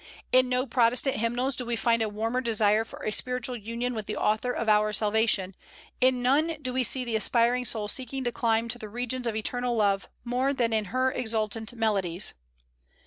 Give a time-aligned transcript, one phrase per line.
[0.31, 4.07] In no Protestant hymnals do we find a warmer desire for a spiritual union with
[4.07, 5.55] the Author of our salvation;
[5.99, 9.35] in none do we see the aspiring soul seeking to climb to the regions of
[9.35, 12.33] eternal love more than in her exultant melodies.